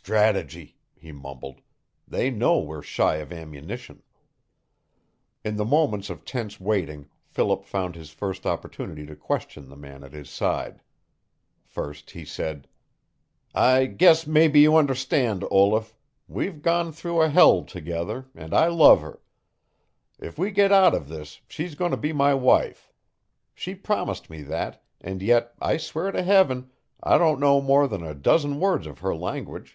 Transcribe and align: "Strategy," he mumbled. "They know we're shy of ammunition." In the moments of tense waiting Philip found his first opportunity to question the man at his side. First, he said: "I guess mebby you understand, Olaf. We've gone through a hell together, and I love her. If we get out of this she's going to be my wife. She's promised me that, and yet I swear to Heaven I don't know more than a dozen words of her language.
"Strategy," 0.00 0.74
he 0.96 1.12
mumbled. 1.12 1.60
"They 2.06 2.30
know 2.30 2.60
we're 2.60 2.80
shy 2.80 3.16
of 3.16 3.30
ammunition." 3.30 4.02
In 5.44 5.56
the 5.56 5.66
moments 5.66 6.08
of 6.08 6.24
tense 6.24 6.58
waiting 6.58 7.10
Philip 7.26 7.66
found 7.66 7.94
his 7.94 8.08
first 8.08 8.46
opportunity 8.46 9.04
to 9.04 9.14
question 9.14 9.68
the 9.68 9.76
man 9.76 10.02
at 10.02 10.14
his 10.14 10.30
side. 10.30 10.80
First, 11.66 12.12
he 12.12 12.24
said: 12.24 12.68
"I 13.54 13.84
guess 13.84 14.26
mebby 14.26 14.60
you 14.60 14.76
understand, 14.76 15.44
Olaf. 15.50 15.94
We've 16.26 16.62
gone 16.62 16.90
through 16.92 17.20
a 17.20 17.28
hell 17.28 17.64
together, 17.64 18.24
and 18.34 18.54
I 18.54 18.68
love 18.68 19.02
her. 19.02 19.20
If 20.18 20.38
we 20.38 20.52
get 20.52 20.72
out 20.72 20.94
of 20.94 21.08
this 21.10 21.40
she's 21.48 21.74
going 21.74 21.90
to 21.90 21.98
be 21.98 22.14
my 22.14 22.32
wife. 22.32 22.92
She's 23.54 23.76
promised 23.78 24.30
me 24.30 24.40
that, 24.42 24.82
and 25.02 25.20
yet 25.20 25.52
I 25.60 25.76
swear 25.76 26.10
to 26.12 26.22
Heaven 26.22 26.70
I 27.02 27.18
don't 27.18 27.40
know 27.40 27.60
more 27.60 27.86
than 27.86 28.02
a 28.04 28.14
dozen 28.14 28.58
words 28.58 28.86
of 28.86 29.00
her 29.00 29.14
language. 29.14 29.74